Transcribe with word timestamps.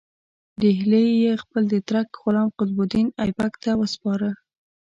ډهلی 0.61 1.05
یې 1.23 1.33
خپل 1.43 1.63
ترک 1.89 2.07
غلام 2.23 2.49
قطب 2.57 2.77
الدین 2.83 3.07
ایبک 3.23 3.53
ته 3.63 3.71
وسپاره. 3.81 4.29